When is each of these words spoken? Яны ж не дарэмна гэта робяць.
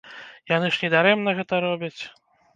Яны 0.51 0.71
ж 0.77 0.81
не 0.85 0.89
дарэмна 0.95 1.37
гэта 1.41 1.61
робяць. 1.69 1.95